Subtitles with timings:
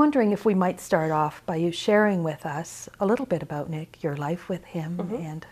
[0.00, 3.68] Wondering if we might start off by you sharing with us a little bit about
[3.68, 5.46] Nick, your life with him, and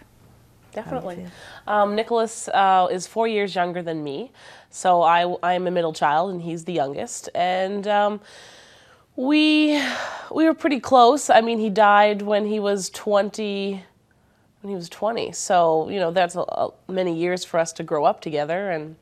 [0.73, 1.27] Definitely.
[1.66, 4.33] Um, Nicholas uh, is four years younger than me,
[4.71, 8.21] so I I'm a middle child and he's the youngest, and um,
[9.16, 9.83] we
[10.33, 11.29] we were pretty close.
[11.29, 13.85] I mean, he died when he was twenty.
[14.62, 17.83] When he was twenty, so you know that's a, a, many years for us to
[17.83, 18.96] grow up together, and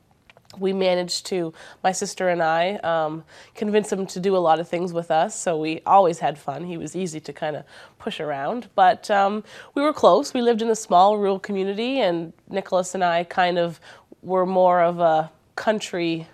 [0.57, 4.67] we managed to my sister and I um, convince him to do a lot of
[4.67, 5.39] things with us.
[5.39, 6.63] So we always had fun.
[6.63, 7.63] He was easy to kind of
[7.99, 9.43] push around, but um,
[9.75, 10.33] we were close.
[10.33, 13.79] We lived in a small rural community, and Nicholas and I kind of
[14.21, 16.27] were more of a country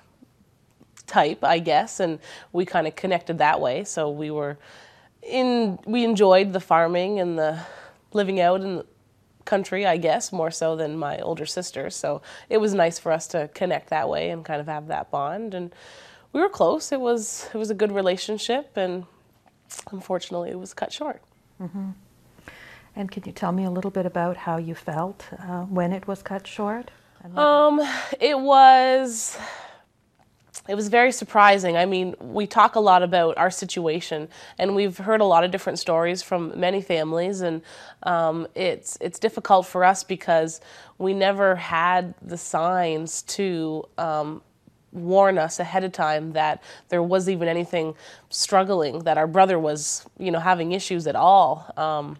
[1.07, 2.19] type, I guess, and
[2.51, 3.83] we kind of connected that way.
[3.83, 4.57] So we were
[5.21, 5.79] in.
[5.85, 7.59] We enjoyed the farming and the
[8.13, 8.83] living out in
[9.45, 11.89] country, I guess, more so than my older sister.
[11.89, 15.11] So it was nice for us to connect that way and kind of have that
[15.11, 15.53] bond.
[15.53, 15.73] And
[16.31, 16.91] we were close.
[16.91, 19.05] It was it was a good relationship, and
[19.91, 21.21] unfortunately, it was cut short.
[22.95, 26.07] and can you tell me a little bit about how you felt uh, when it
[26.07, 26.91] was cut short?
[27.35, 27.79] Um,
[28.19, 29.37] it was
[30.67, 31.75] it was very surprising.
[31.75, 35.51] I mean, we talk a lot about our situation, and we've heard a lot of
[35.51, 37.61] different stories from many families, and
[38.03, 40.61] um, it's it's difficult for us because
[40.97, 44.41] we never had the signs to um,
[44.93, 47.95] warn us ahead of time that there was even anything
[48.29, 51.71] struggling, that our brother was, you know, having issues at all.
[51.75, 52.17] Um,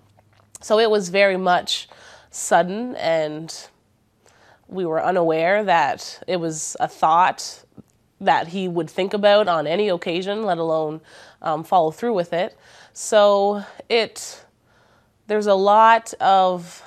[0.59, 1.87] so it was very much
[2.31, 3.67] sudden and
[4.67, 7.63] we were unaware that it was a thought
[8.23, 11.01] that he would think about on any occasion, let alone
[11.41, 12.57] um, follow through with it.
[12.93, 14.43] So it
[15.27, 16.83] there's a lot of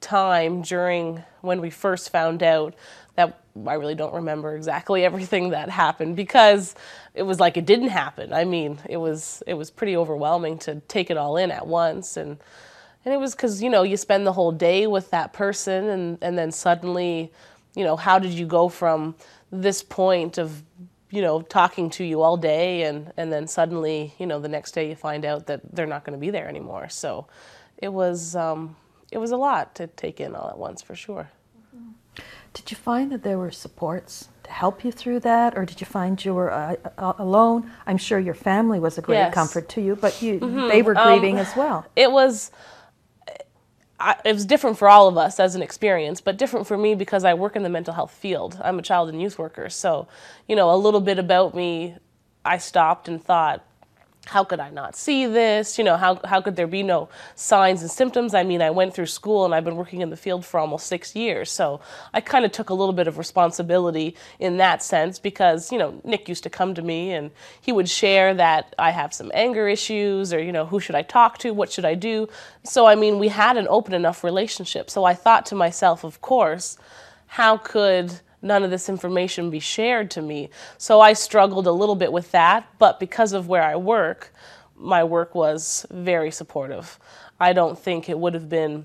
[0.00, 2.74] time during when we first found out
[3.16, 6.74] that I really don't remember exactly everything that happened because
[7.14, 8.32] it was like it didn't happen.
[8.32, 12.16] I mean, it was it was pretty overwhelming to take it all in at once
[12.16, 12.38] and
[13.04, 16.18] and it was cuz you know, you spend the whole day with that person and
[16.22, 17.32] and then suddenly,
[17.74, 19.14] you know, how did you go from
[19.50, 20.62] this point of
[21.10, 24.72] you know, talking to you all day and, and then suddenly, you know, the next
[24.72, 26.88] day you find out that they're not going to be there anymore.
[26.88, 27.26] So
[27.78, 28.76] it was, um,
[29.10, 31.30] it was a lot to take in all at once for sure.
[32.52, 35.86] did you find that there were supports to help you through that, or did you
[35.86, 37.70] find you were uh, uh, alone?
[37.86, 39.34] I'm sure your family was a great Yes.
[39.34, 41.86] comfort to you, but you they were grieving as well.
[41.96, 42.50] It was,
[44.00, 46.94] I, it was different for all of us as an experience, but different for me
[46.94, 48.60] because I work in the mental health field.
[48.62, 49.68] I'm a child and youth worker.
[49.68, 50.06] So,
[50.46, 51.96] you know, a little bit about me,
[52.44, 53.64] I stopped and thought,
[54.28, 55.78] how could I not see this?
[55.78, 58.34] You know, how, how could there be no signs and symptoms?
[58.34, 60.86] I mean, I went through school and I've been working in the field for almost
[60.86, 61.50] six years.
[61.50, 61.80] So
[62.12, 65.98] I kind of took a little bit of responsibility in that sense because, you know,
[66.04, 67.30] Nick used to come to me and
[67.62, 71.02] he would share that I have some anger issues or, you know, who should I
[71.02, 71.54] talk to?
[71.54, 72.28] What should I do?
[72.64, 74.90] So, I mean, we had an open enough relationship.
[74.90, 76.76] So I thought to myself, of course,
[77.28, 80.50] how could none of this information be shared to me?
[80.76, 84.32] So I struggled a little bit with that, but because of where I work,
[84.76, 86.98] my work was very supportive.
[87.40, 88.84] I don't think it would have been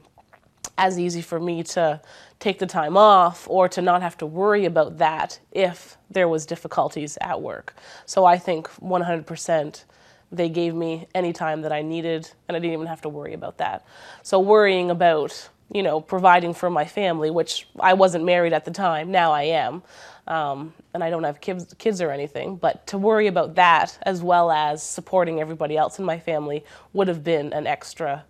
[0.78, 2.02] as easy for me to
[2.40, 6.46] take the time off or to not have to worry about that if there was
[6.46, 7.76] difficulties at work.
[8.06, 9.84] So I think 100%
[10.32, 13.34] they gave me any time that I needed and I didn't even have to worry
[13.34, 13.86] about that.
[14.24, 18.72] So worrying about, you know, providing for my family, which I wasn't married at the
[18.72, 19.82] time, now I am.
[20.28, 24.22] Um, and I don't have kids, kids or anything, but to worry about that as
[24.22, 28.24] well as supporting everybody else in my family would have been an extra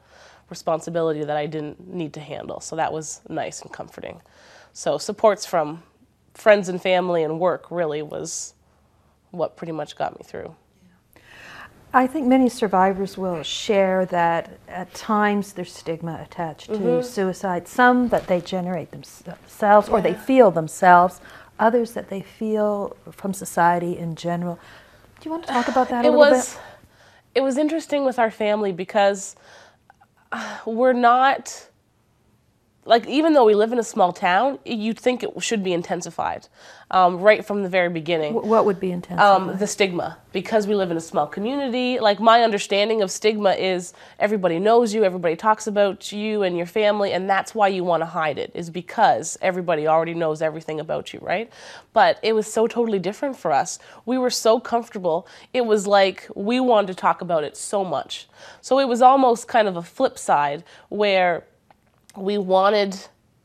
[0.50, 2.62] responsibility that I didn't need to handle.
[2.62, 4.22] So that was nice and comforting.
[4.72, 5.84] So supports from
[6.34, 8.56] friends and family and work really was
[9.30, 10.56] what pretty much got me through.
[11.96, 17.68] I think many survivors will share that at times there's stigma attached to suicide.
[17.68, 21.22] Some that they generate themselves or they feel themselves,
[21.60, 24.58] others that they feel from society in general.
[25.20, 26.58] Do you want to talk about that a it little was
[27.36, 29.36] it was interesting with our family because
[30.32, 31.68] uh, we're not
[32.86, 36.48] like even though we live in a small town, you'd think it should be intensified
[36.92, 38.34] um, right from the very beginning.
[38.34, 39.52] What would be intensified?
[39.52, 42.00] Um, the stigma, because we live in a small community.
[42.00, 46.68] Like my understanding of stigma is everybody knows you, everybody talks about you and your
[46.68, 48.52] family, and that's why you want to hide it.
[48.54, 51.52] Is because everybody already knows everything about you, right?
[51.94, 53.80] But it was so totally different for us.
[54.06, 55.28] We were so comfortable.
[55.54, 58.28] It was like we wanted to talk about it so much.
[58.62, 61.46] So it was almost kind of a flip side where
[62.16, 62.98] we wanted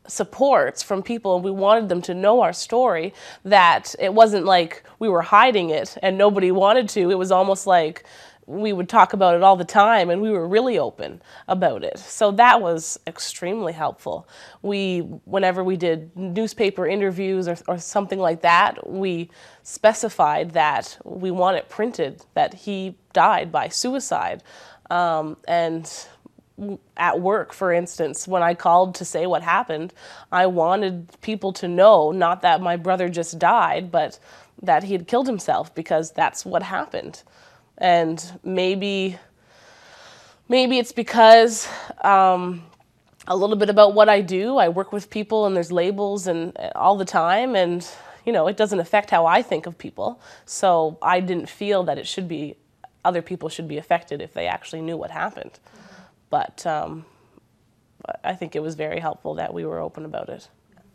[0.07, 3.13] supports from people and we wanted them to know our story
[3.45, 7.11] that it wasn't like we were hiding it and nobody wanted to.
[7.11, 8.05] It was almost like
[8.47, 11.99] we would talk about it all the time and we were really open about it.
[11.99, 14.27] So that was extremely helpful.
[14.63, 19.31] We whenever we did newspaper interviews or, or something like that we
[19.63, 24.43] specified that we want it printed that he died by suicide.
[24.91, 25.91] Um, and
[26.97, 29.93] at work, for instance, when I called to say what happened,
[30.33, 34.19] I wanted people to know not that my brother just died, but
[34.63, 37.23] that he had killed himself because that's what happened.
[37.77, 39.19] And maybe,
[40.49, 41.69] maybe it's because
[42.03, 42.65] um,
[43.29, 44.57] a little bit about what I do.
[44.57, 47.87] I work with people, and there's labels and all the time, and
[48.25, 50.21] you know it doesn't affect how I think of people.
[50.45, 52.57] So I didn't feel that it should be
[53.05, 55.59] other people should be affected if they actually knew what happened.
[56.31, 57.05] But um,
[58.25, 60.49] I think it was very helpful that we were open about it.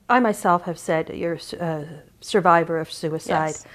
[0.10, 1.86] I myself have said you're a
[2.22, 3.48] survivor of suicide.
[3.56, 3.66] Yes.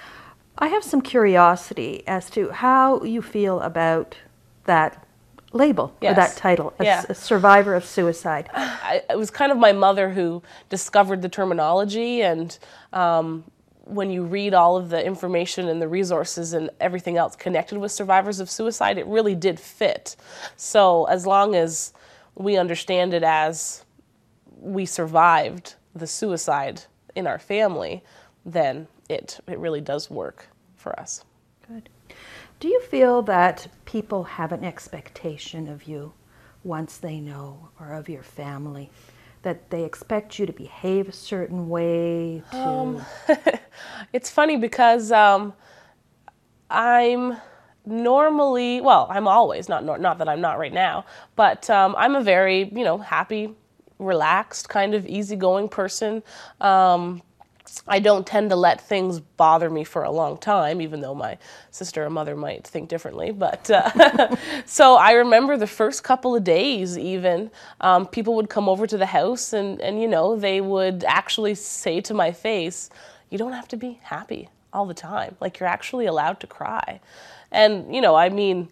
[0.59, 4.17] I have some curiosity as to how you feel about
[4.65, 5.07] that
[5.53, 7.05] label or that title, a, Yeah.
[7.09, 8.51] a survivor of suicide.
[8.55, 12.59] I, it was kind of my mother who discovered the terminology and
[12.93, 13.45] um,
[13.89, 17.91] when you read all of the information and the resources and everything else connected with
[17.91, 20.17] survivors of suicide it really did fit
[20.57, 21.93] so as long as
[22.35, 23.85] we understand it as
[24.61, 26.83] we survived the suicide
[27.15, 28.03] in our family
[28.45, 31.25] then it it really does work for us
[31.69, 31.91] Good.
[32.61, 36.15] Do you feel that people have an expectation of you
[36.65, 38.91] once they know, or of your family?
[39.43, 43.03] That they expect you to behave a certain way, to Um,
[44.13, 45.53] It's funny because um,
[46.71, 47.37] I'm
[47.87, 51.05] normally, well, I'm always not not that I'm not right now,
[51.37, 53.55] but um, I'm a very you know happy,
[53.99, 56.23] relaxed, kind of easygoing person.
[56.61, 57.23] Um,
[57.87, 61.39] I don't tend to let things bother me for a long time, even though my
[61.71, 63.31] sister or mother might think differently.
[63.33, 64.37] But uh,
[64.67, 67.51] so I remember the first couple of days, even
[67.81, 71.55] um, people would come over to the house, and and you know they would actually
[71.55, 72.91] say to my face,
[73.31, 75.37] "You don't have to be happy all the time.
[75.41, 77.01] Like you're actually allowed to cry."
[77.51, 78.69] And you know, I mean,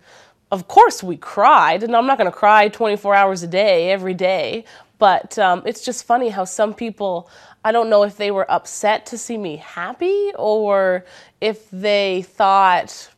[0.50, 4.14] of course we cried, and I'm not going to cry 24 hours a day every
[4.14, 4.64] day.
[4.98, 7.28] But um, it's just funny how some people,
[7.66, 11.04] I don't know if they were upset to see me happy or
[11.40, 13.10] if they thought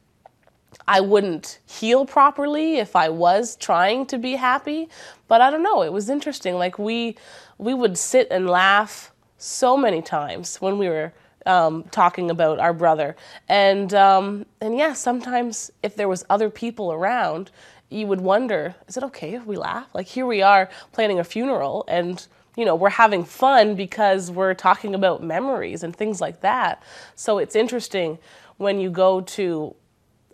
[0.89, 4.89] I wouldn't heal properly if I was trying to be happy.
[5.29, 6.55] But I don't know, it was interesting.
[6.55, 7.19] Like we
[7.59, 11.13] we would sit and laugh so many times when we were
[11.45, 13.17] um, talking about our brother.
[13.51, 17.51] And um, and yeah, sometimes if there was other people around,
[17.91, 19.89] you would wonder, is it okay if we laugh?
[19.93, 22.27] Like here we are planning a funeral and
[22.59, 26.83] you know, we're having fun because we're talking about memories and things like that.
[27.15, 28.19] So it's interesting
[28.57, 29.77] when you go to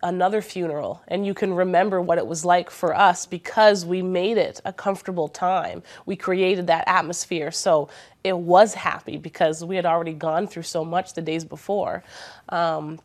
[0.03, 4.39] another funeral and you can remember what it was like for us because we made
[4.39, 5.83] it a comfortable time.
[6.07, 7.91] We created that atmosphere so
[8.25, 12.03] it was happy because we had already gone through so much the days before.
[12.49, 13.01] Um,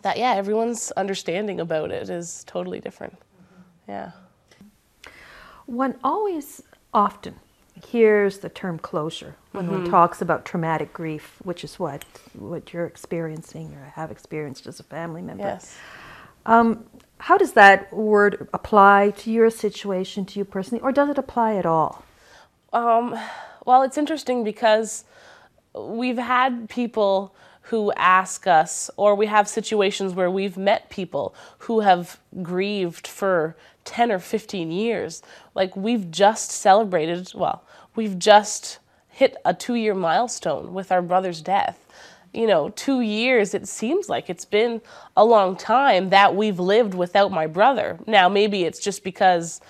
[0.00, 3.18] that, yeah, everyone's understanding about it is totally different.
[3.86, 4.12] Yeah.
[5.66, 6.62] One always
[6.94, 7.34] often
[7.86, 9.82] hears the term closure when Mm-hmm.
[9.82, 14.80] one talks about traumatic grief, which is what what you're experiencing or have experienced as
[14.80, 15.44] a family member.
[15.44, 15.76] Yes.
[17.18, 21.54] How does that word apply to your situation, to you personally, or does it apply
[21.54, 22.04] at all?
[22.72, 23.16] Um,
[23.64, 25.04] well, it's interesting because
[25.72, 27.32] we've had people
[27.66, 33.56] who ask us, or we have situations where we've met people who have grieved for
[33.84, 35.22] 10 or 15 years.
[35.54, 41.40] Like we've just celebrated, well, we've just hit a two year milestone with our brother's
[41.40, 41.78] death.
[42.32, 44.80] You know, two years, it seems like it's been
[45.16, 47.98] a long time that we've lived without my brother.
[48.06, 49.60] Now, maybe it's just because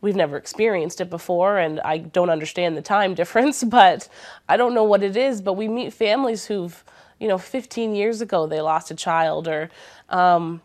[0.00, 4.08] we've never experienced it before and I don't understand the time difference, but
[4.48, 5.40] I don't know what it is.
[5.42, 6.84] But we meet families who've,
[7.18, 9.68] you know, 15 years ago they lost a child or,
[10.08, 10.60] um,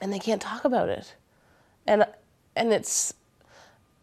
[0.00, 1.14] and they can't talk about it.
[1.86, 2.06] And,
[2.56, 3.14] and it's,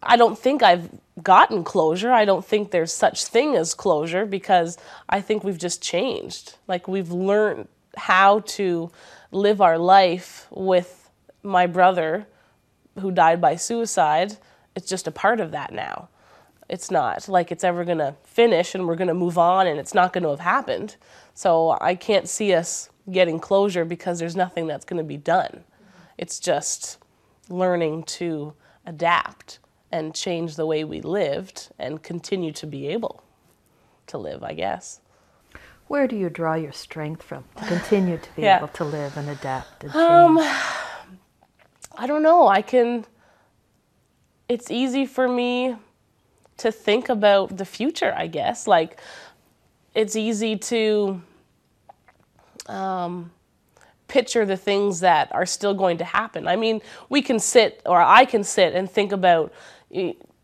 [0.01, 0.89] I don't think I've
[1.21, 2.11] gotten closure.
[2.11, 4.77] I don't think there's such thing as closure because
[5.07, 6.55] I think we've just changed.
[6.67, 8.91] Like we've learned how to
[9.31, 11.09] live our life with
[11.43, 12.27] my brother
[12.99, 14.37] who died by suicide.
[14.75, 16.09] It's just a part of that now.
[16.69, 19.79] It's not like it's ever going to finish and we're going to move on and
[19.79, 20.95] it's not going to have happened.
[21.33, 25.63] So I can't see us getting closure because there's nothing that's going to be done.
[26.17, 26.97] It's just
[27.49, 28.53] learning to
[28.85, 29.59] adapt
[29.91, 33.23] and change the way we lived and continue to be able
[34.07, 35.01] to live, I guess.
[35.87, 38.57] Where do you draw your strength from to continue to be Yeah.
[38.57, 40.03] able to live and adapt and change?
[40.03, 40.37] Um,
[41.97, 42.47] I don't know.
[42.47, 43.05] I can.
[44.47, 45.75] It's easy for me
[46.57, 48.67] to think about the future, I guess.
[48.67, 48.99] Like,
[49.95, 51.21] it's easy to
[52.67, 53.31] um,
[54.09, 56.47] picture the things that are still going to happen.
[56.47, 59.53] I mean, we can sit, or I can sit and think about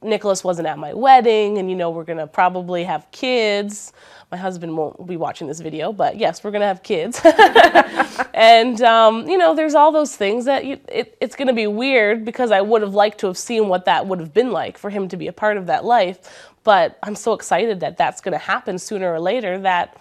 [0.06, 3.92] Nicholas wasn't at my wedding, and you know, we're gonna probably have kids.
[4.32, 7.20] My husband won't be watching this video, but yes, we're gonna have kids.
[8.34, 12.24] and um, you know, there's all those things that you, it, it's gonna be weird
[12.24, 14.90] because I would have liked to have seen what that would have been like for
[14.90, 16.50] him to be a part of that life.
[16.64, 19.98] But I'm so excited that that's gonna happen sooner or later that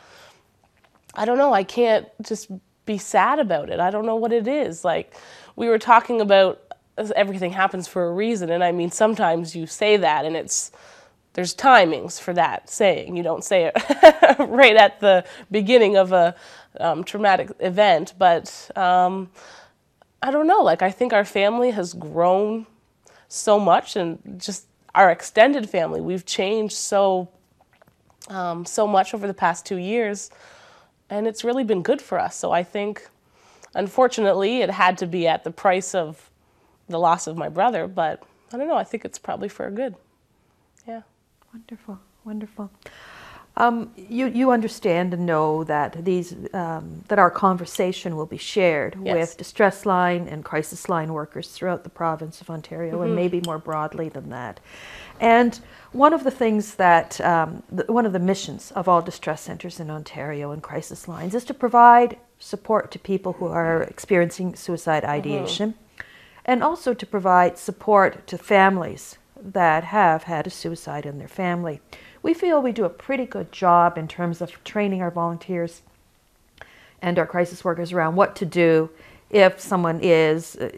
[1.15, 1.53] I don't know.
[1.53, 2.51] I can't just
[2.87, 3.81] be sad about it.
[3.81, 4.85] I don't know what it is.
[4.85, 5.15] Like
[5.57, 6.61] we were talking about
[7.17, 10.71] everything happens for a reason and I mean sometimes you say that and it's
[11.35, 13.17] there's timings for that saying.
[13.17, 16.37] You don't say it right at the beginning of a
[16.79, 19.31] um, traumatic event, but um,
[20.23, 20.63] I don't know.
[20.63, 22.67] Like I think our family has grown
[23.29, 26.01] so much and just our extended family.
[26.01, 27.29] We've changed so
[28.29, 30.31] um, so much over the past two years
[31.15, 32.37] and it's really been good for us.
[32.37, 33.09] So I think,
[33.75, 36.29] unfortunately, it had to be at the price of
[36.89, 38.77] the loss of my brother, but I don't know.
[38.77, 39.95] I think it's probably for good.
[40.89, 41.03] Yeah.
[41.53, 42.71] Wonderful, wonderful.
[43.57, 48.97] Um, you, you understand and know that these um, that our conversation will be shared
[49.01, 49.15] Yes.
[49.15, 53.59] with distress line and crisis line workers throughout the province of Ontario and maybe more
[53.59, 54.59] broadly than that.
[55.21, 55.61] And
[55.93, 59.79] one of the things that um, the, one of the missions of all distress centres
[59.79, 65.05] in Ontario and crisis lines is to provide support to people who are experiencing suicide
[65.05, 65.75] ideation,
[66.45, 71.81] and also to provide support to families that have had a suicide in their family.
[72.25, 75.83] We feel we do a pretty good job in terms of training our volunteers
[77.03, 78.89] and our crisis workers around what to do
[79.29, 80.71] if someone is uh,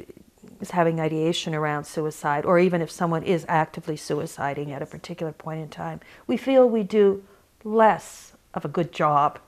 [0.61, 5.31] is having ideation around suicide or even if someone is actively suiciding at a particular
[5.31, 6.01] point in time.
[6.27, 7.23] We feel we do
[7.63, 9.39] less of a good job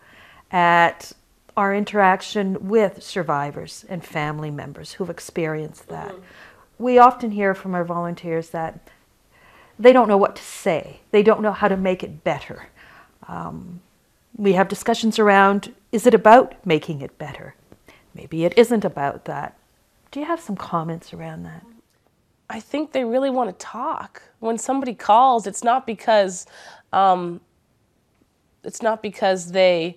[0.52, 1.12] at
[1.57, 6.14] our interaction with survivors and family members who've experienced that.
[6.78, 8.88] We often hear from our volunteers that
[9.78, 11.00] they don't know what to say.
[11.11, 12.68] They don't know how to make it better.
[13.26, 13.80] Um,
[14.37, 17.54] we have discussions around is it about making it better?
[18.14, 19.56] Maybe it isn't about that.
[20.11, 21.64] Do you have some comments around that?
[22.50, 24.23] I think they really want to talk.
[24.40, 26.47] When somebody calls, it's not because
[26.92, 27.40] um,
[28.64, 29.97] it's not because they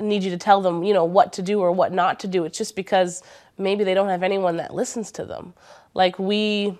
[0.00, 2.44] need you to tell them, you know, what to do or what not to do.
[2.44, 3.22] It's just because
[3.58, 5.54] maybe they don't have anyone that listens to them.
[5.94, 6.78] Like we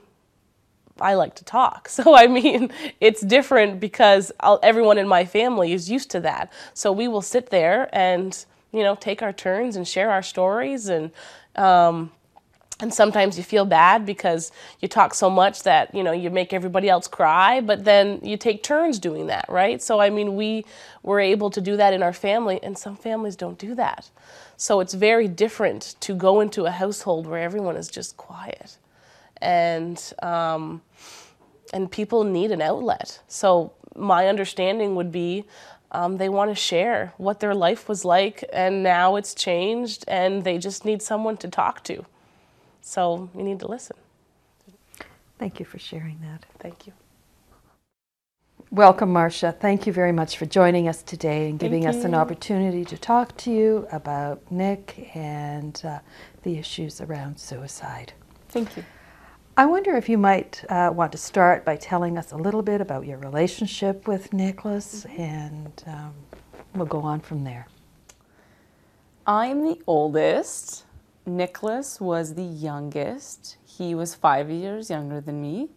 [1.00, 1.88] I like to talk.
[2.00, 6.50] So I mean, it's different because I'll, everyone in my family is used to that.
[6.72, 10.88] So we will sit there and you know take our turns and share our stories
[10.88, 11.10] and
[11.56, 12.10] um,
[12.80, 16.52] and sometimes you feel bad because you talk so much that you know you make
[16.52, 20.64] everybody else cry but then you take turns doing that right so i mean we
[21.02, 24.10] were able to do that in our family and some families don't do that
[24.56, 28.78] so it's very different to go into a household where everyone is just quiet
[29.40, 30.82] and um,
[31.72, 35.44] and people need an outlet so my understanding would be
[35.92, 40.44] um, they want to share what their life was like and now it's changed and
[40.44, 42.04] they just need someone to talk to
[42.82, 43.96] so you need to listen.
[45.38, 46.44] Thank you for sharing that.
[46.58, 46.92] Thank you.
[48.70, 49.52] Welcome, Marcia.
[49.52, 53.36] Thank you very much for joining us today and giving us an opportunity to talk
[53.38, 55.98] to you about Nick and uh,
[56.42, 58.12] the issues around suicide.
[58.48, 58.84] Thank you.
[59.56, 62.80] I wonder if you might uh, want to start by telling us a little bit
[62.80, 66.14] about your relationship with Nicholas, and um,
[66.74, 67.66] we'll go on from there.
[69.26, 70.84] I'm the oldest.
[71.26, 73.56] Nicholas was the youngest.
[73.66, 75.68] He was five years younger than me.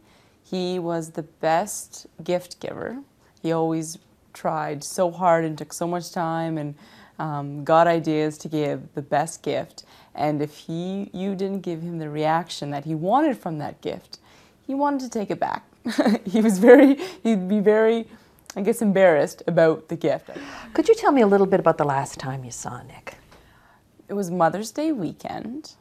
[0.44, 3.00] He was the best gift giver.
[3.42, 3.98] He always
[4.34, 6.76] tried so hard and took so much time and
[7.20, 9.84] um, got ideas to give the best gift.
[10.16, 14.20] And if he, you didn't give him the reaction that he wanted from that gift,
[14.66, 15.64] he wanted to take it back.
[16.26, 18.08] he was very, he'd be very,
[18.56, 20.30] I guess, embarrassed about the gift.
[20.74, 23.18] Could you tell me a little bit about the last time you saw Nick?
[24.08, 25.74] It was Mother's Day weekend,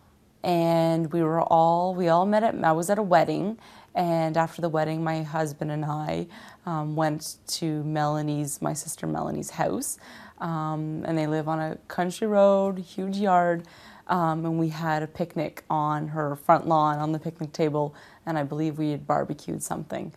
[0.42, 3.58] and we were all, we all met at, I was at a wedding,
[3.94, 6.26] and after the wedding, my husband and I
[6.64, 9.98] um, went to Melanie's, my sister Melanie's house.
[10.42, 13.66] Um, and they live on a country road, huge yard.
[14.08, 17.94] Um, and we had a picnic on her front lawn on the picnic table,
[18.26, 20.12] and I believe we had barbecued something.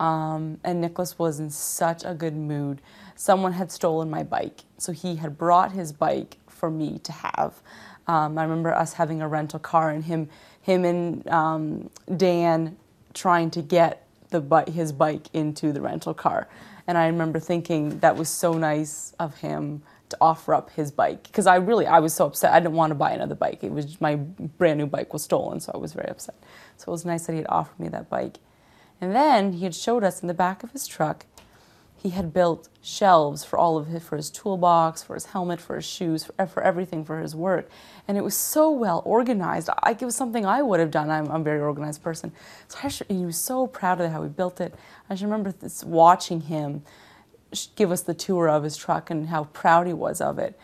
[0.00, 2.80] Um, and Nicholas was in such a good mood.
[3.14, 7.60] Someone had stolen my bike, so he had brought his bike for me to have.
[8.06, 10.28] Um, I remember us having a rental car and him,
[10.62, 12.76] him and um, Dan
[13.14, 16.48] trying to get the his bike into the rental car.
[16.86, 21.24] And I remember thinking that was so nice of him to offer up his bike
[21.24, 22.52] because I really I was so upset.
[22.52, 23.64] I didn't want to buy another bike.
[23.64, 26.36] It was my brand new bike was stolen, so I was very upset.
[26.76, 28.38] So it was nice that he had offered me that bike.
[29.00, 31.26] And then he had showed us in the back of his truck
[32.06, 35.74] he had built shelves for all of his, for his toolbox, for his helmet, for
[35.74, 37.68] his shoes, for, for everything for his work.
[38.06, 39.68] And it was so well organized.
[39.82, 41.10] I, it was something I would have done.
[41.10, 42.30] I'm, I'm a very organized person.
[42.68, 44.72] So I should, he was so proud of how he built it.
[45.10, 46.84] I just remember this, watching him
[47.74, 50.56] give us the tour of his truck and how proud he was of it.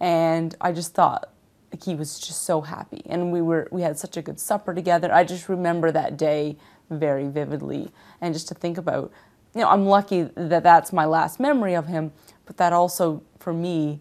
[0.00, 1.32] And I just thought,
[1.72, 3.00] like, he was just so happy.
[3.06, 5.10] And we were we had such a good supper together.
[5.10, 6.58] I just remember that day
[6.90, 7.90] very vividly.
[8.20, 9.10] And just to think about
[9.54, 12.12] you know, I'm lucky that that's my last memory of him,
[12.46, 14.00] but that also, for me,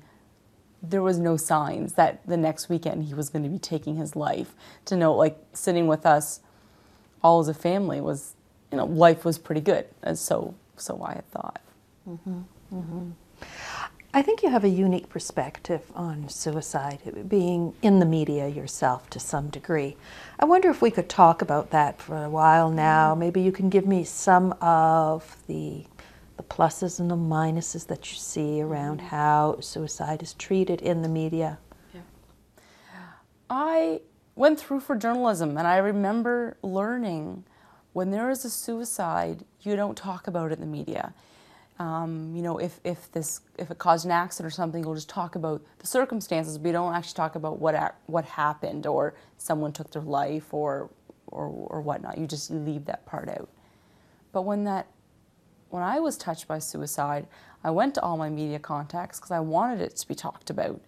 [0.82, 4.16] there was no signs that the next weekend he was going to be taking his
[4.16, 4.54] life.
[4.86, 6.40] To know, like, sitting with us
[7.22, 8.36] all as a family was,
[8.72, 9.88] you know, life was pretty good.
[10.04, 11.62] And so, so I had thought.
[12.08, 12.42] Mm-hmm.
[12.74, 13.10] Mm-hmm.
[14.12, 19.20] I think you have a unique perspective on suicide, being in the media yourself to
[19.20, 19.98] some degree.
[20.40, 23.12] I wonder if we could talk about that for a while now.
[23.12, 23.20] Mm-hmm.
[23.20, 25.86] Maybe you can give me some of the
[26.38, 29.08] the pluses and the minuses that you see around mm-hmm.
[29.08, 31.60] how suicide is treated in the media.
[31.94, 32.02] Yeah.
[33.50, 34.00] I
[34.36, 37.44] went through for journalism and I remember learning
[37.92, 41.14] when there is a suicide, you don't talk about it in the media
[41.80, 45.10] um, you know, if, if this if it caused an accident or something, we'll just
[45.10, 49.92] talk about the circumstances, We don't actually talk about what what happened or someone took
[49.92, 50.90] their life or
[51.28, 52.18] or or whatnot.
[52.18, 53.50] You just leave that part out.
[54.34, 54.88] But when that
[55.70, 57.28] when I was touched by suicide,
[57.64, 60.82] I went to all my media contacts because I wanted it to be talked about.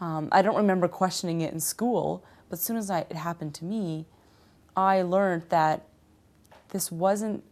[0.00, 3.54] Um, I don't remember questioning it in school, but as soon as I, it happened
[3.56, 4.06] to me,
[4.76, 5.86] I learned that
[6.70, 7.44] this wasn't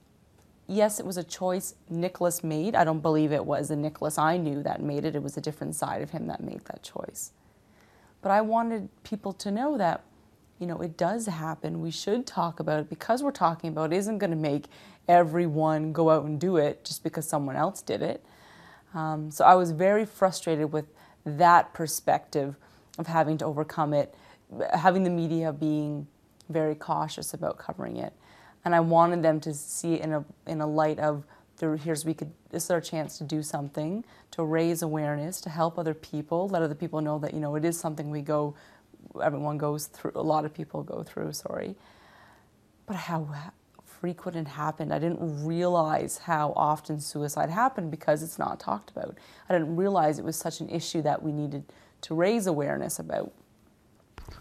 [0.70, 2.74] yes, it was a choice Nicholas made.
[2.74, 5.16] I don't believe it was the Nicholas I knew that made it.
[5.16, 7.32] It was a different side of him that made that choice.
[8.22, 10.04] But I wanted people to know that,
[10.58, 11.80] you know, it does happen.
[11.80, 14.66] We should talk about it because we're talking about it isn't going to make
[15.08, 18.24] everyone go out and do it just because someone else did it.
[18.94, 20.86] Um, so I was very frustrated with
[21.24, 22.56] that perspective
[22.98, 24.14] of having to overcome it,
[24.74, 26.06] having the media being
[26.48, 28.12] very cautious about covering it
[28.64, 31.24] and I wanted them to see it in a in a light of
[31.60, 35.78] here's we could this is our chance to do something to raise awareness to help
[35.78, 38.54] other people let other people know that you know it is something we go
[39.22, 41.74] everyone goes through a lot of people go through sorry.
[42.86, 43.28] But how
[43.84, 49.16] frequent it happened i didn't realize how often suicide happened because it's not talked about.
[49.48, 51.64] I didn't realize it was such an issue that we needed
[52.02, 53.32] to raise awareness about.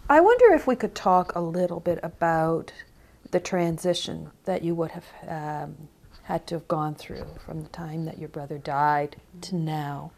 [0.08, 2.72] I wonder if we could talk a little bit about
[3.30, 5.88] the transition that you would have um,
[6.22, 10.12] had to have gone through from the time that your brother died to now.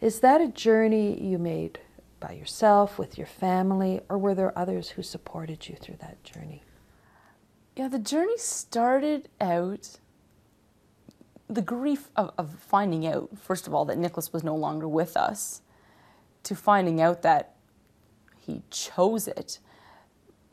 [0.00, 1.80] Is that a journey you made
[2.20, 6.62] by yourself, with your family, or were there others who supported you through that journey?
[7.76, 9.98] Yeah, the journey started out
[11.48, 15.16] the grief of, of finding out, first of all, that Nicholas was no longer with
[15.16, 15.62] us,
[16.42, 17.54] to finding out that
[18.38, 19.58] he chose it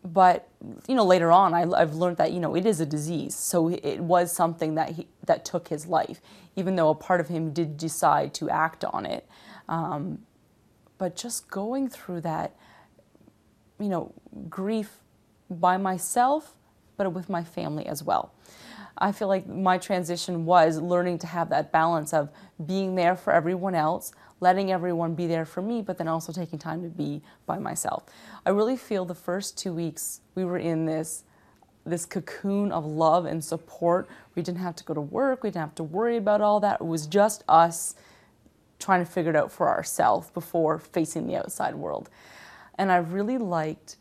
[0.03, 0.49] but
[0.87, 3.35] you know later on I, have learned that you know it is a disease.
[3.35, 6.21] So it was something that he that took his life
[6.55, 9.27] even though a part of him did decide to act on it.
[9.67, 10.19] Um,
[10.97, 12.55] but just going through that
[13.79, 14.13] you know
[14.49, 14.99] grief
[15.49, 16.53] by myself
[16.97, 18.33] but with my family as well
[18.97, 22.29] i feel like my transition was learning to have that balance of
[22.65, 26.59] being there for everyone else letting everyone be there for me, but then also taking
[26.59, 28.03] time to be by myself.
[28.45, 31.23] I really feel the first two weeks we were in this
[31.85, 34.07] this cocoon of love and support.
[34.35, 36.79] We didn't have to go to work, we didn't have to worry about all that.
[36.79, 37.95] It was just us
[38.79, 42.09] trying to figure it out for ourselves before facing the outside world.
[42.77, 43.97] And I really liked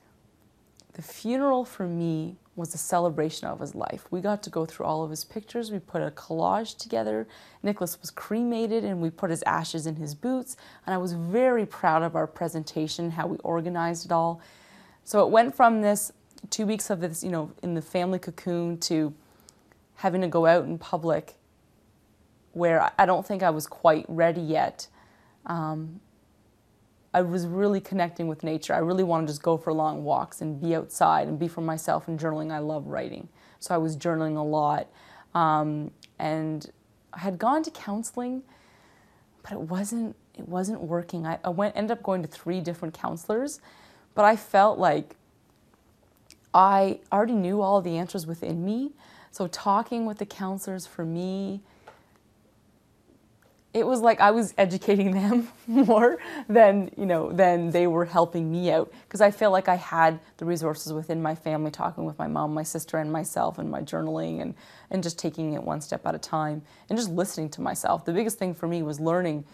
[0.93, 4.07] the funeral for me was a celebration of his life.
[4.11, 5.71] We got to go through all of his pictures.
[5.71, 7.27] We put a collage together.
[7.63, 10.57] Nicholas was cremated and we put his ashes in his boots.
[10.85, 14.41] And I was very proud of our presentation, how we organized it all.
[15.05, 16.13] So it went from this
[16.51, 19.15] two weeks of this, you know, in the family cocoon to
[19.97, 21.35] having to go out in public
[22.53, 24.89] where I don't think I was quite ready yet.
[25.47, 26.01] Um,
[27.15, 28.75] I was really connecting with nature.
[28.75, 31.61] I really want to just go for long walks and be outside and be for
[31.61, 32.51] myself and journaling.
[32.51, 33.29] I love writing.
[33.59, 34.89] So I was journaling a lot.
[35.35, 36.71] Um, and
[37.13, 38.43] I had gone to counseling,
[39.43, 41.27] but it wasn't it wasn't working.
[41.27, 43.61] I, I went ended up going to three different counselors,
[44.15, 45.17] but I felt like
[46.55, 48.93] I already knew all the answers within me.
[49.31, 51.61] So talking with the counselors for me
[53.75, 58.51] it was like I was educating them more than you know than they were helping
[58.51, 62.19] me out because I feel like I had the resources within my family talking with
[62.19, 64.55] my mom, my sister, and myself, and my journaling and
[64.91, 68.05] and just taking it one step at a time and just listening to myself.
[68.05, 69.45] The biggest thing for me was learning.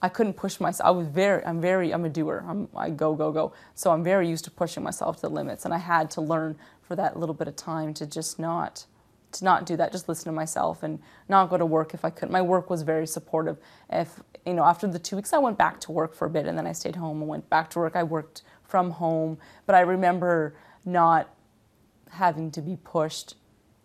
[0.00, 0.86] I couldn't push myself.
[0.86, 2.44] I was very, I'm very, I'm a doer.
[2.46, 3.52] I'm, I go, go, go.
[3.74, 6.56] So I'm very used to pushing myself to the limits, and I had to learn
[6.82, 8.86] for that little bit of time to just not
[9.32, 12.10] to not do that, just listen to myself and not go to work if I
[12.10, 12.32] couldn't.
[12.32, 13.58] My work was very supportive.
[13.90, 16.46] If, you know, after the two weeks, I went back to work for a bit
[16.46, 17.96] and then I stayed home and went back to work.
[17.96, 21.28] I worked from home, but I remember not
[22.10, 23.34] having to be pushed.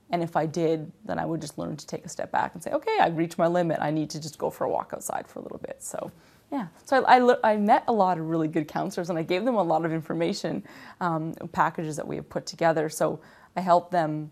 [0.09, 2.63] And if I did, then I would just learn to take a step back and
[2.63, 3.79] say, okay, I've reached my limit.
[3.81, 5.77] I need to just go for a walk outside for a little bit.
[5.79, 6.11] So,
[6.51, 6.67] yeah.
[6.85, 9.55] So I, I, I met a lot of really good counselors and I gave them
[9.55, 10.63] a lot of information,
[11.01, 12.89] um, packages that we have put together.
[12.89, 13.19] So
[13.55, 14.29] I helped them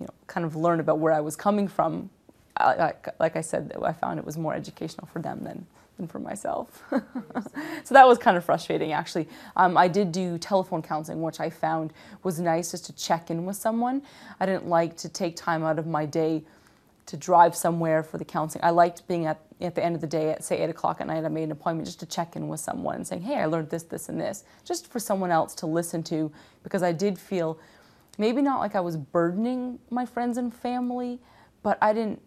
[0.00, 2.10] you know, kind of learn about where I was coming from.
[2.58, 6.18] Like, like I said, I found it was more educational for them than, than for
[6.18, 6.82] myself.
[6.90, 9.28] so that was kind of frustrating, actually.
[9.56, 13.46] Um, I did do telephone counseling, which I found was nice just to check in
[13.46, 14.02] with someone.
[14.40, 16.42] I didn't like to take time out of my day
[17.06, 18.64] to drive somewhere for the counseling.
[18.64, 21.08] I liked being at, at the end of the day at, say, 8 o'clock at
[21.08, 23.46] night, I made an appointment just to check in with someone and saying, hey, I
[23.46, 26.30] learned this, this, and this, just for someone else to listen to,
[26.62, 27.58] because I did feel
[28.20, 31.18] maybe not like I was burdening my friends and family,
[31.62, 32.20] but I didn't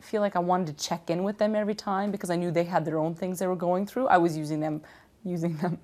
[0.00, 2.62] feel like I wanted to check in with them every time because I knew they
[2.62, 4.06] had their own things they were going through.
[4.06, 4.82] I was using them,
[5.24, 5.78] using them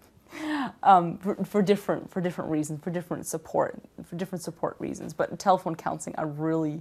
[0.85, 5.12] um, for, for, different for different reasons, for different support, for different support reasons.
[5.12, 6.81] But telephone counseling, I really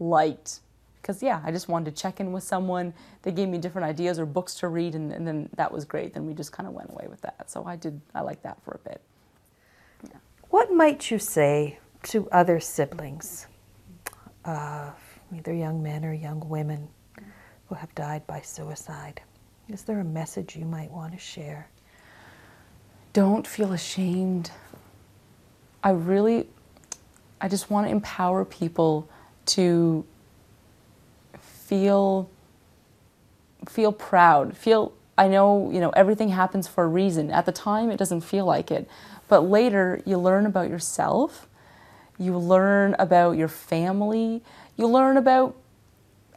[0.00, 0.60] liked
[1.00, 2.92] because yeah, I just wanted to check in with someone.
[3.22, 6.12] They gave me different ideas or books to read, and, and then that was great.
[6.12, 7.48] Then we just kind of went away with that.
[7.48, 9.00] So I did, I liked that for a bit.
[10.02, 10.16] Yeah.
[10.48, 13.46] What might you say to other siblings,
[14.44, 16.88] either young men or young women
[17.68, 19.22] who have died by suicide.
[19.68, 21.68] Is there a message you might want to share?
[23.12, 24.50] Don't feel ashamed.
[25.82, 26.48] I really,
[27.40, 29.08] I just want to empower people
[29.46, 30.04] to
[31.40, 32.30] feel
[33.68, 37.90] feel proud feel i know you know everything happens for a reason at the time
[37.90, 38.88] it doesn't feel like it
[39.26, 41.48] but later you learn about yourself
[42.18, 44.42] you learn about your family.
[44.76, 45.56] You learn about.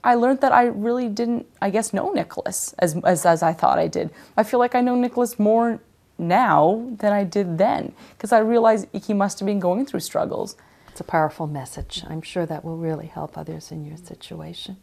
[0.04, 3.80] I learned that I really didn't, I guess, know Nicholas as, as, as I thought
[3.80, 4.12] I did.
[4.38, 5.82] I feel like I know Nicholas more
[6.18, 10.56] now than I did then because I realized he must have been going through struggles.
[10.88, 12.04] It's a powerful message.
[12.08, 14.78] I'm sure that will really help others in your situation.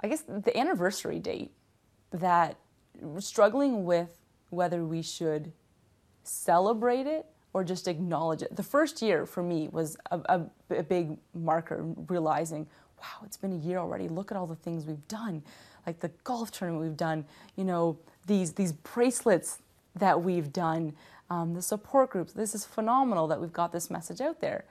[0.00, 1.52] I guess the anniversary date
[2.10, 2.56] that
[3.18, 4.18] struggling with
[4.50, 5.52] whether we should
[6.22, 8.54] celebrate it or just acknowledge it.
[8.54, 12.66] The first year for me was a, a, a, big marker, realizing,
[13.00, 14.08] wow, it's been a year already.
[14.08, 15.42] Look at all the things we've done,
[15.86, 17.24] like the golf tournament we've done,
[17.56, 19.60] you know, these, these bracelets
[19.94, 20.92] that we've done,
[21.30, 22.34] um, the support groups.
[22.34, 24.66] This is phenomenal that we've got this message out there.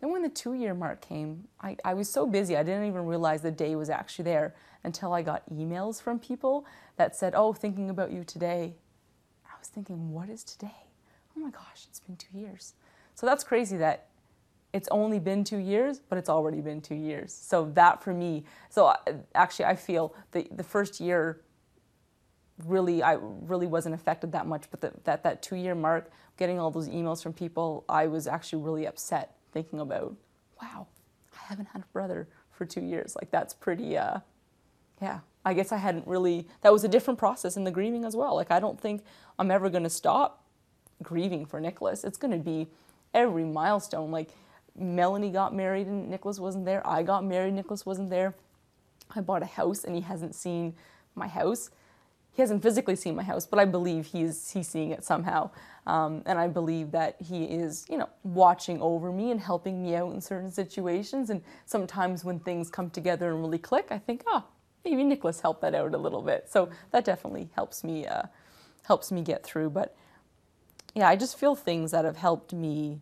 [0.00, 3.04] Then when the two year mark came, I, I was so busy, I didn't even
[3.04, 6.64] realize the day was actually there until I got emails from people
[6.96, 8.72] that said, oh, thinking about you today.
[9.44, 10.91] I was thinking, what is today?
[11.42, 12.74] Oh my gosh, it's been two years.
[13.14, 14.06] So that's crazy that
[14.72, 17.32] it's only been two years, but it's already been two years.
[17.32, 18.94] So that for me, so
[19.34, 21.42] actually I feel the, the first year
[22.64, 26.58] really, I really wasn't affected that much, but the, that, that two year mark, getting
[26.58, 30.14] all those emails from people, I was actually really upset thinking about,
[30.62, 30.86] wow,
[31.34, 33.16] I haven't had a brother for two years.
[33.16, 34.20] Like that's pretty, uh,
[35.02, 38.14] yeah, I guess I hadn't really, that was a different process in the grieving as
[38.14, 38.36] well.
[38.36, 39.02] Like I don't think
[39.38, 40.41] I'm ever going to stop
[41.02, 42.04] grieving for Nicholas.
[42.04, 42.68] It's going to be
[43.14, 44.10] every milestone.
[44.10, 44.30] Like
[44.76, 46.86] Melanie got married and Nicholas wasn't there.
[46.86, 48.34] I got married, Nicholas wasn't there.
[49.14, 50.74] I bought a house and he hasn't seen
[51.14, 51.70] my house.
[52.32, 55.50] he hasn't physically seen my house, but I believe he's he's seeing it somehow,
[55.86, 59.94] um, and I believe that he is you know watching over me and helping me
[59.94, 61.28] out in certain situations.
[61.30, 64.44] And sometimes when things come together and really click, I think, oh,
[64.84, 66.48] maybe Nicholas helped that out a little bit.
[66.50, 68.22] So that definitely helps me uh,
[68.84, 69.70] helps me get through.
[69.70, 69.94] But
[70.94, 73.00] yeah, I just feel things that have helped me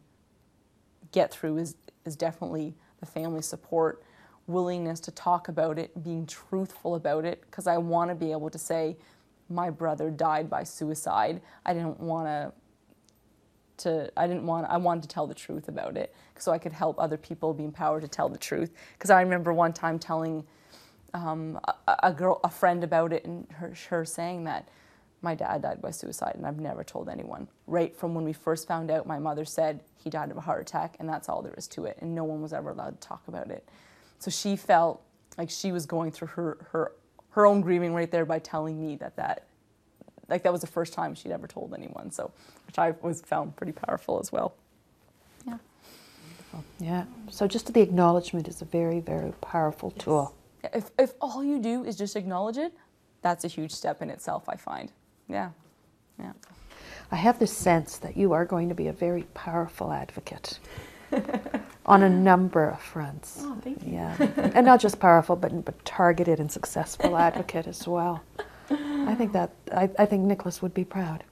[1.12, 1.76] get through is
[2.06, 4.02] is definitely the family support,
[4.46, 8.50] willingness to talk about it, being truthful about it, because I want to be able
[8.50, 8.96] to say
[9.48, 11.42] my brother died by suicide.
[11.66, 12.52] I didn't want to
[13.78, 16.72] to I didn't want I wanted to tell the truth about it so I could
[16.72, 18.72] help other people be empowered to tell the truth.
[18.92, 20.44] Because I remember one time telling
[21.14, 24.68] um, a, a, girl a friend about it and her, her saying that
[25.22, 27.48] my dad died by suicide and I've never told anyone.
[27.66, 30.62] Right from when we first found out, my mother said he died of a heart
[30.62, 33.08] attack and that's all there is to it and no one was ever allowed to
[33.08, 33.68] talk about it.
[34.18, 35.02] So she felt
[35.38, 36.92] like she was going through her her
[37.30, 39.46] her own grieving right there by telling me that that
[40.28, 42.10] like that was the first time she'd ever told anyone.
[42.10, 42.30] So
[42.66, 44.54] which I was found pretty powerful as well.
[45.46, 45.58] Yeah.
[46.78, 47.04] Yeah.
[47.30, 50.04] So just the acknowledgement is a very, very powerful yes.
[50.04, 50.34] tool.
[50.74, 52.72] If if all you do is just acknowledge it,
[53.22, 54.92] that's a huge step in itself, I find.
[55.30, 55.50] Yeah.
[56.18, 56.32] Yeah.
[57.12, 60.58] I have this sense that you are going to be a very powerful advocate
[61.86, 63.38] on a number of fronts.
[63.42, 63.94] Oh, thank you.
[63.94, 64.16] Yeah.
[64.54, 68.22] and not just powerful, but, but targeted and successful advocate as well.
[68.70, 71.24] I think that I, I think Nicholas would be proud.